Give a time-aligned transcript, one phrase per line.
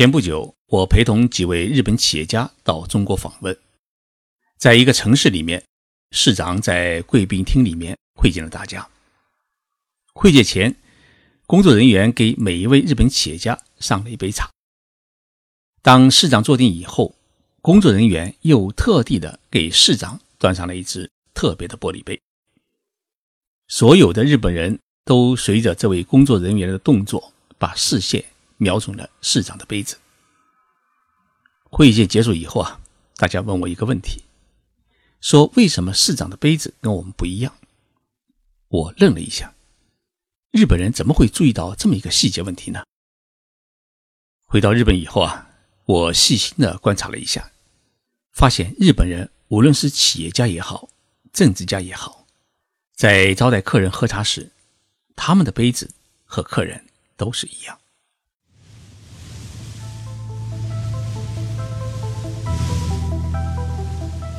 [0.00, 3.54] 前不久，我陪同几位日本企业家到中国访问，
[4.56, 5.62] 在一个城市里面，
[6.10, 8.88] 市长在贵宾厅里面会见了大家。
[10.14, 10.74] 会见前，
[11.46, 14.48] 工作人员给每一位日本企业家上了一杯茶。
[15.82, 17.14] 当市长坐定以后，
[17.60, 22.18] 工作人员又特地的给市长端上了一只特别的玻璃杯。
[23.68, 28.24] 所有的日本人都随着这位工作人员的动作，把视线
[28.60, 29.98] 瞄准了市长的杯子。
[31.64, 32.80] 会议结束以后啊，
[33.16, 34.22] 大家问我一个问题，
[35.20, 37.56] 说为什么市长的杯子跟我们不一样？
[38.68, 39.54] 我愣了一下，
[40.50, 42.84] 日本人怎么会注意到这么一个细节问题呢？
[44.46, 45.48] 回到日本以后啊。
[45.86, 47.50] 我细心的观察了一下，
[48.30, 50.88] 发现日本人无论是企业家也好，
[51.32, 52.28] 政治家也好，
[52.94, 54.52] 在招待客人喝茶时，
[55.16, 55.90] 他们的杯子
[56.24, 57.79] 和客人都是一样。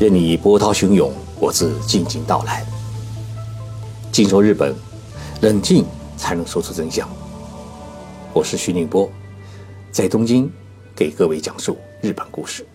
[0.02, 2.66] 任你波涛汹涌，我自静静到来。
[4.12, 4.74] 静说日本，
[5.44, 5.86] 冷静
[6.18, 7.08] 才能说出真相。
[8.34, 9.08] 我是徐宁波，
[9.92, 10.52] 在东京。
[10.96, 12.66] 给各位讲述日本故事。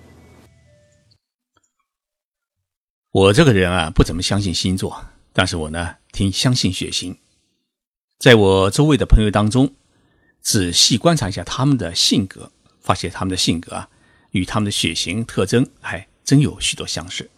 [3.10, 7.18] 我这个人啊，不怎么相信星座，但是我呢，挺相信血型。
[8.20, 9.74] 在我周围的朋友当中，
[10.40, 13.88] 仔细观察一下他们的性格，发现他们的性格啊，
[14.30, 17.30] 与他们的血型特征还真有许多相似。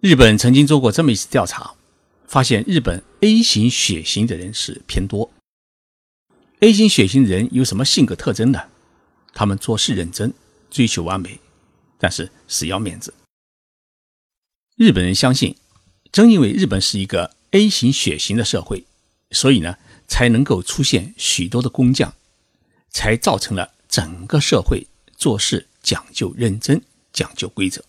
[0.00, 1.74] 日本曾经做过这么一次调查，
[2.28, 5.32] 发现日本 A 型血型的人是偏多。
[6.60, 8.68] A 型血型人有什么性格特征呢？
[9.32, 10.34] 他们做事认真，
[10.70, 11.40] 追求完美，
[11.98, 13.14] 但是死要面子。
[14.76, 15.56] 日本人相信，
[16.12, 18.84] 正因为日本是一个 A 型血型的社会，
[19.30, 22.14] 所以呢，才能够出现许多的工匠，
[22.90, 27.84] 才造成了整个社会做事讲究认真、讲究规则。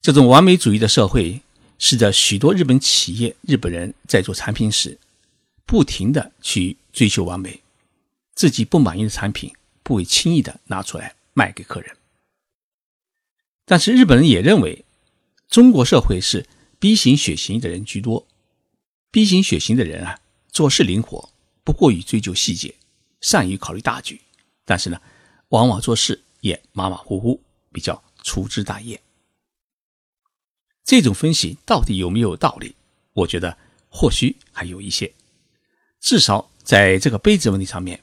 [0.00, 1.42] 这种完美主义的社会，
[1.78, 4.98] 使得许多日本企业、日本人在做产品时，
[5.64, 7.60] 不停的去追求完美，
[8.34, 9.52] 自己不满意的产品。
[9.86, 11.96] 不会轻易的拿出来卖给客人，
[13.64, 14.84] 但是日本人也认为，
[15.48, 16.44] 中国社会是
[16.80, 18.26] B 型血型的人居多
[19.12, 20.18] ，B 型血型的人啊，
[20.50, 21.30] 做事灵活，
[21.62, 22.74] 不过于追求细节，
[23.20, 24.20] 善于考虑大局，
[24.64, 25.00] 但是呢，
[25.50, 27.40] 往往做事也马马虎虎，
[27.76, 28.98] 比较粗枝大叶。
[30.82, 32.74] 这种分析到底有没有道理？
[33.12, 33.58] 我觉得
[33.90, 35.12] 或许还有一些，
[36.00, 38.00] 至少在这个杯子问题上面，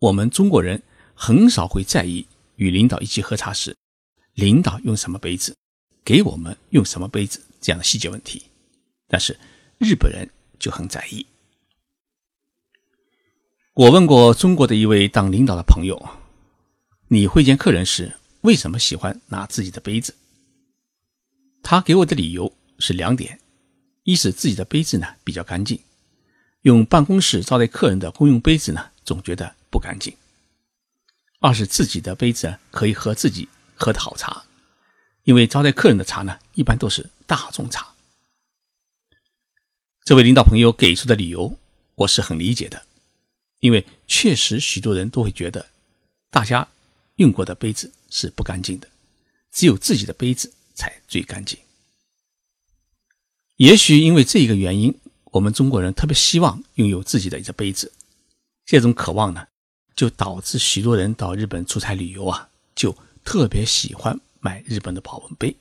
[0.00, 0.82] 我们中国人。
[1.18, 3.74] 很少会在意与领导一起喝茶时，
[4.34, 5.56] 领导用什么杯子，
[6.04, 8.42] 给我们用什么杯子这样的细节问题，
[9.08, 9.34] 但是
[9.78, 10.28] 日本人
[10.58, 11.24] 就很在意。
[13.72, 15.96] 我问过中国的一位当领导的朋友
[17.08, 18.14] ：“你会见客人时
[18.46, 20.14] 为什么喜欢拿自己的杯子？”
[21.64, 23.40] 他给我的理由是两点：
[24.04, 25.80] 一是自己的杯子呢比较干净，
[26.62, 30.16] 用办公室招待客人的公用杯子呢总觉得不干净。
[31.40, 34.44] 二是自己的杯子可以喝自己喝的好茶，
[35.24, 37.94] 因为招待客人的茶呢，一般都是大众茶。
[40.04, 41.58] 这位领导朋友给出的理由，
[41.96, 42.86] 我是很理解的，
[43.58, 45.66] 因为确实许多人都会觉得，
[46.30, 46.68] 大家
[47.16, 48.88] 用过的杯子是不干净的，
[49.52, 51.58] 只有自己的杯子才最干净。
[53.56, 54.94] 也许因为这一个原因，
[55.24, 57.92] 我们中国人特别希望拥有自己的一个杯子，
[58.64, 59.46] 这种渴望呢。
[59.96, 62.94] 就导致许多人到日本出差旅游啊，就
[63.24, 65.56] 特别喜欢买日本的保温杯。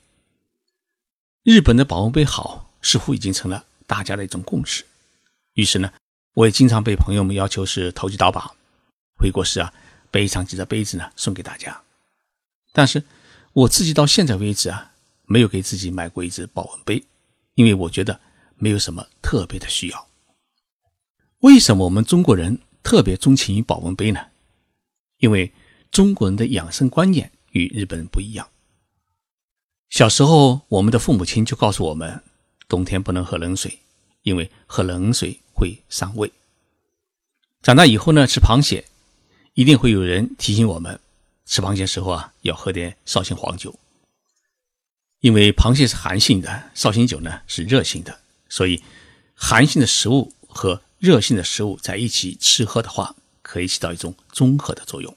[1.43, 4.83] 日本的保温杯好，似乎已经成了大家的一种共识。
[5.53, 5.89] 于是呢，
[6.33, 8.53] 我也经常被朋友们要求是投机倒把，
[9.17, 9.73] 回国时啊，
[10.11, 11.81] 备上几个杯子呢送给大家。
[12.75, 13.01] 但是
[13.53, 14.91] 我自己到现在为止啊，
[15.23, 17.01] 没有给自己买过一只保温杯，
[17.53, 18.19] 因为我觉得
[18.57, 20.07] 没有什么特别的需要。
[21.39, 22.59] 为什么我们中国人？
[22.83, 24.19] 特别钟情于保温杯呢，
[25.17, 25.51] 因为
[25.89, 28.47] 中国人的养生观念与日本人不一样。
[29.89, 32.21] 小时候，我们的父母亲就告诉我们，
[32.67, 33.79] 冬天不能喝冷水，
[34.21, 36.31] 因为喝冷水会伤胃。
[37.63, 38.85] 长大以后呢，吃螃蟹，
[39.55, 40.99] 一定会有人提醒我们，
[41.45, 43.79] 吃螃蟹时候啊，要喝点绍兴黄酒，
[45.19, 48.19] 因为螃蟹是寒性的，绍兴酒呢是热性的，
[48.49, 48.83] 所以
[49.33, 55.15] 寒性的食物和热性的食物在一起吃喝的话，可以起到一种综合的作用。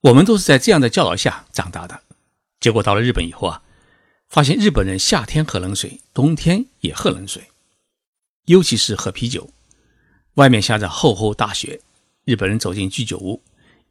[0.00, 2.02] 我们都是在这样的教导下长大的，
[2.60, 3.62] 结果到了日本以后啊，
[4.28, 7.50] 发现日本人夏天喝冷水，冬天也喝冷水，
[8.46, 9.50] 尤其是喝啤酒。
[10.34, 11.80] 外面下着厚厚大雪，
[12.24, 13.40] 日本人走进居酒屋，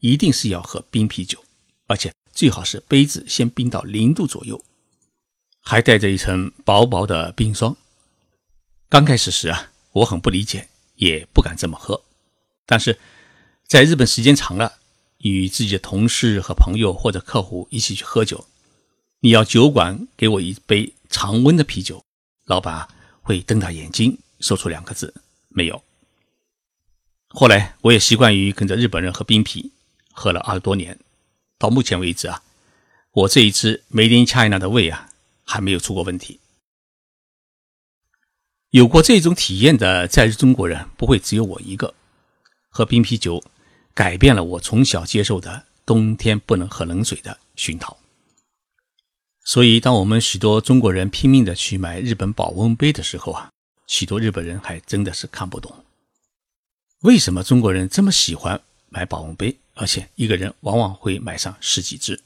[0.04, 1.42] 一定是要喝冰啤酒，
[1.88, 4.62] 而且最好是杯子先冰到零度左右，
[5.62, 7.78] 还带着一层薄薄的冰霜。
[8.90, 12.04] 刚开始时啊，我很不理解，也不敢这么喝。
[12.66, 13.00] 但是，
[13.66, 14.74] 在日本时间长了，
[15.20, 18.46] 与自己的同事和朋友或者客户一起去喝酒，
[19.22, 22.04] 你要酒馆给我一杯常温的啤酒，
[22.44, 22.90] 老板
[23.22, 25.14] 会瞪大眼睛说出两个字：
[25.48, 25.82] 没有。
[27.30, 29.72] 后来我也习惯于跟着日本人喝冰啤，
[30.14, 30.98] 喝了二十多年，
[31.58, 32.42] 到目前为止啊，
[33.12, 35.10] 我这一支 Made in China 的胃啊
[35.44, 36.40] 还没有出过问题。
[38.70, 41.94] 有过这种体验的在日中国人不会只有我一个。
[42.70, 43.44] 喝冰啤酒
[43.94, 47.96] 改变了我从小接受的冬天不能喝冷水的熏陶。
[49.44, 53.52] 所以，当我们许多中国人拼命的去买日本保温杯的时候啊，
[53.86, 55.86] 许多日本人还真的是看不懂。
[57.02, 62.22] 为什么中国人这么喜欢买保温杯，而且一个人往往会买上十几只？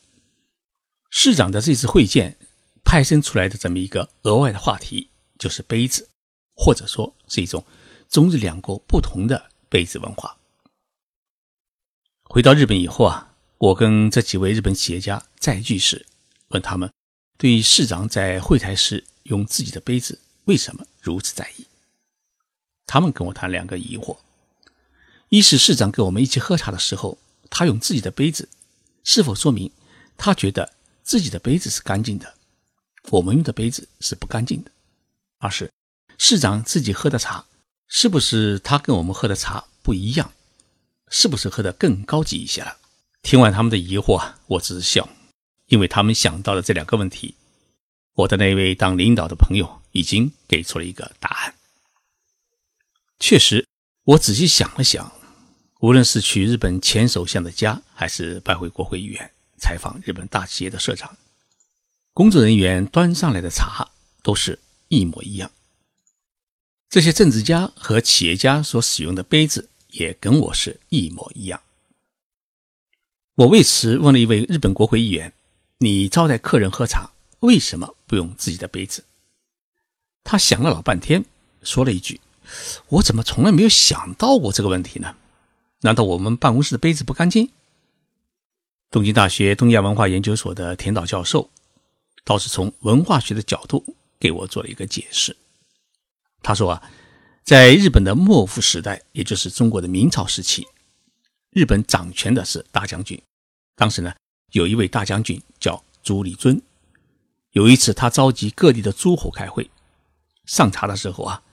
[1.10, 2.38] 市长的这次会见
[2.84, 5.10] 派生出来的这么一个额外的话题，
[5.40, 6.10] 就是杯子，
[6.56, 7.66] 或者说是一种
[8.10, 10.38] 中日两国不同的杯子文化。
[12.24, 16.06] 回到日本以后啊，我跟这几位日本企业家再聚时，
[16.50, 16.92] 问他们
[17.38, 21.66] 对市长在会台时用自己的杯子为什么如此在意。
[22.86, 24.18] 他们跟我谈两个疑惑。
[25.30, 27.18] 一是市长跟我们一起喝茶的时候，
[27.50, 28.48] 他用自己的杯子，
[29.04, 29.72] 是否说明
[30.18, 30.74] 他觉得
[31.04, 32.36] 自己的杯子是干净的，
[33.10, 34.72] 我们用的杯子是不干净的？
[35.40, 35.72] 二是
[36.18, 37.46] 市长自己喝的茶，
[37.88, 40.34] 是不是他跟我们喝的茶不一样？
[41.10, 42.78] 是不是喝的更高级一些了？
[43.22, 45.08] 听完他们的疑惑，我只是笑，
[45.68, 47.36] 因为他们想到了这两个问题，
[48.14, 51.56] 我的那位当领导的朋友已经给出了一个答案。
[53.20, 53.66] 确实，
[54.04, 55.12] 我仔细想了想。
[55.80, 61.16] 无论是去日本前首相的家，还是拜会国会议员、采访日本大企业的社长，
[62.14, 63.88] 工作人员端上来的茶
[64.24, 64.58] 都是
[64.88, 65.52] 一模一样。
[66.90, 71.62] 这些政治家和企业家所使用的杯子也跟我是一模一样。
[73.36, 75.32] 我为此问了一位日本国会议员
[75.78, 79.04] ：“你招待客人喝茶，为什么不用自己的杯子？”
[80.24, 81.24] 他想了老半天，
[81.62, 82.20] 说了一句
[82.90, 85.16] ：“我怎么从来没有想到过这个问题呢？”
[85.82, 87.52] 难道我们办公室的杯子不干净？
[88.90, 91.50] 东京大学东亚文化研究所的田岛教授
[92.24, 95.36] 倒是从文化学的角度给我做了一个解释。
[96.42, 96.92] 他说啊，
[97.44, 100.66] 在日本的幕府时代，也就是中国的明朝时期，
[101.52, 103.22] 日本掌权的是大将军。
[103.76, 104.16] 当时呢，
[104.54, 106.62] 有一位大将军叫朱立尊。
[107.52, 109.70] 有一次，他召集各地的诸侯开会，
[110.46, 111.44] 上茶的时候啊，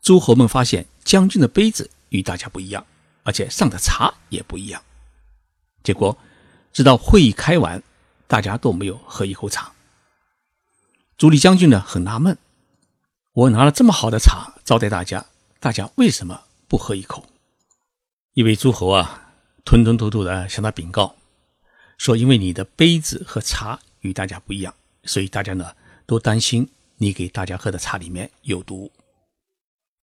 [0.00, 2.84] 诸侯们发现将军的杯子与大家不一样。
[3.26, 4.80] 而且上的茶也不一样，
[5.82, 6.16] 结果
[6.72, 7.82] 直到会议开完，
[8.28, 9.72] 大家都没有喝一口茶。
[11.18, 12.38] 朱棣将军呢很纳闷，
[13.32, 15.26] 我拿了这么好的茶招待大家，
[15.58, 17.26] 大家为什么不喝一口？
[18.34, 19.32] 一位诸侯啊，
[19.64, 21.16] 吞吞吐吐的向他禀告，
[21.98, 25.74] 说因为你的杯子和茶与大家不一样，所以大家呢
[26.06, 28.92] 都担心你给大家喝的茶里面有毒。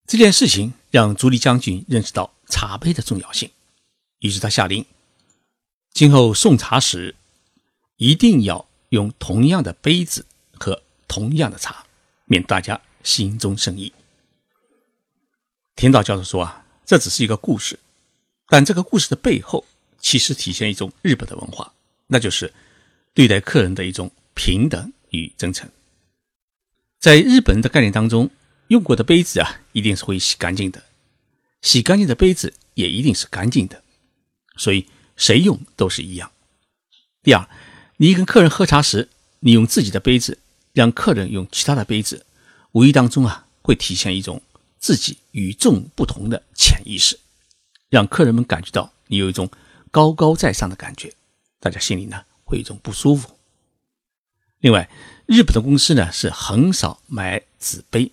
[0.07, 2.32] 这件事情让朱棣将军认识到。
[2.47, 3.49] 茶杯的重要性，
[4.19, 4.85] 于是他下令，
[5.91, 7.15] 今后送茶时
[7.97, 10.25] 一定要用同样的杯子
[10.59, 11.85] 和同样的茶，
[12.25, 13.91] 免大家心中生疑。
[15.75, 17.79] 田岛教授说啊，这只是一个故事，
[18.47, 19.65] 但这个故事的背后
[19.99, 21.73] 其实体现一种日本的文化，
[22.07, 22.53] 那就是
[23.13, 25.69] 对待客人的一种平等与真诚。
[26.99, 28.29] 在日本人的概念当中，
[28.67, 30.83] 用过的杯子啊，一定是会洗干净的。
[31.63, 33.81] 洗干净的杯子也一定是干净的，
[34.57, 36.31] 所以谁用都是一样。
[37.23, 37.49] 第二，
[37.97, 40.37] 你跟客人喝茶时，你用自己的杯子，
[40.73, 42.25] 让客人用其他的杯子，
[42.73, 44.41] 无意当中啊，会体现一种
[44.77, 47.17] 自己与众不同的潜意识，
[47.89, 49.49] 让客人们感觉到你有一种
[49.89, 51.13] 高高在上的感觉，
[51.61, 53.39] 大家心里呢会有一种不舒服。
[54.59, 54.89] 另外，
[55.25, 58.11] 日本的公司呢是很少买纸杯，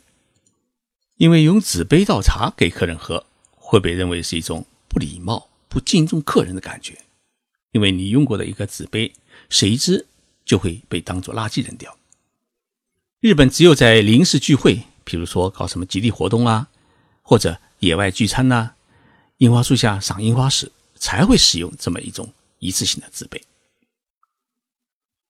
[1.16, 3.26] 因为用纸杯倒茶给客人喝。
[3.70, 6.98] 会被认为是一种不礼貌、不敬重客人的感觉，
[7.70, 9.12] 因为你用过的一个纸杯，
[9.48, 10.08] 谁知
[10.44, 11.96] 就会被当做垃圾扔掉。
[13.20, 16.68] 日本只有在临时聚会，比如说搞什么集体活动啊，
[17.22, 18.72] 或者野外聚餐呐，
[19.36, 23.40] 樱花树下赏樱花时，才会使用这么一种一次性的纸杯。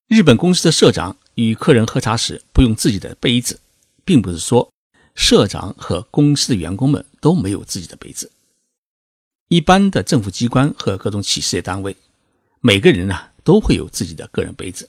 [0.06, 3.60] 日本公司的社长与客人喝茶时不用自己的杯子，
[4.02, 4.72] 并不是说。
[5.20, 8.32] 社长和公司的员工们都没有自己的杯子，
[9.48, 11.94] 一般的政府机关和各种企事业单位，
[12.60, 14.88] 每个人呢都会有自己的个人杯子，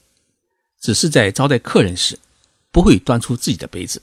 [0.79, 2.17] 只是在招待客人时
[2.71, 4.01] 不会端出自己的杯子。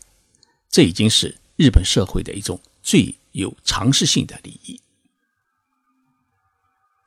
[0.68, 4.78] 这已经是日本社会的一种最有常识性的礼仪。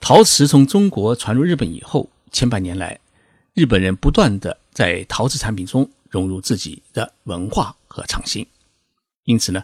[0.01, 2.99] 陶瓷从中国传入日本以后，千百年来，
[3.53, 8.45] 日本人不断的在陶瓷产品中融入自己的文化和创新，
[9.25, 9.63] 因此呢。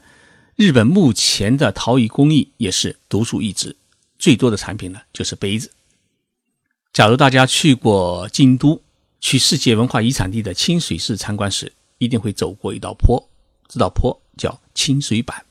[0.55, 3.75] 日本目前的陶艺工艺也是独树一帜，
[4.17, 5.71] 最多的产品呢就是杯子。
[6.91, 8.81] 假如大家去过京都，
[9.21, 13.29] 去世界文化遗产地的清水寺参观时，一定会走过一道坡，
[13.67, 15.45] 这道坡叫清水板。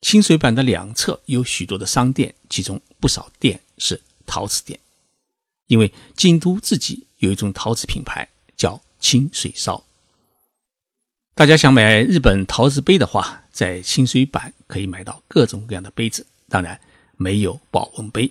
[0.00, 4.80] 清水板的两侧有许多的商店，其中不少店是陶瓷店，
[5.68, 9.84] 因为京都自己有一种陶瓷品牌叫清水烧。
[11.34, 16.78] 大家想买日本陶瓷杯的话，在清水板可以买到各种各样的杯子，当然
[17.16, 18.30] 没有保温杯。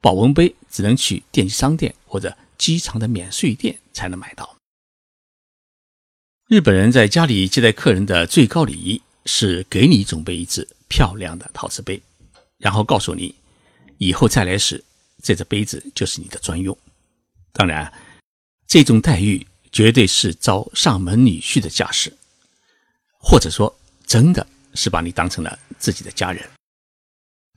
[0.00, 4.56] 保温杯只能去电器商店或者机场的免税店才能买到。
[6.48, 12.00] 日本人在家里接待客人的最高礼仪是给你准备一只漂亮的陶瓷杯，
[12.56, 13.34] 然后告诉你，
[13.98, 14.82] 以后再来时，
[15.22, 16.76] 这只杯子就是你的专用。
[17.52, 17.92] 当然，
[18.66, 22.16] 这种待遇绝对是招上门女婿的架势。
[23.22, 23.72] 或者说，
[24.06, 26.42] 真的是把你当成了自己的家人。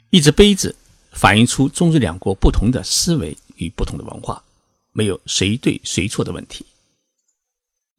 [0.09, 0.75] 一只杯子
[1.13, 4.43] 反映出中日两国不同的思维与不同的文化，
[4.91, 6.65] 没有谁对谁错的问题。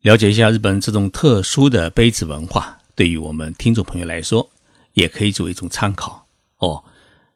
[0.03, 4.49] 了解一下日本这种特殊的杯子文化，对于我们听众朋友来说，
[4.93, 6.27] 也可以作为一种参考。
[6.59, 6.85] 哦，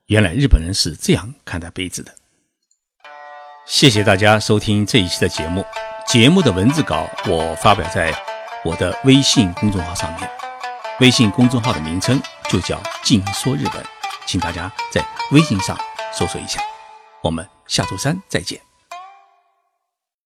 [0.06, 2.14] 原来日本人是这样看待杯子的。
[3.66, 5.64] 谢谢大家收听这一期的节目。
[6.06, 8.27] 节目的文字稿我发表在。
[8.64, 10.28] 我的微信公众号上面，
[11.00, 13.84] 微信公众号的名称就叫“静说日本”，
[14.26, 15.78] 请大家在微信上
[16.12, 16.60] 搜索一下。
[17.22, 18.67] 我们下周三再见。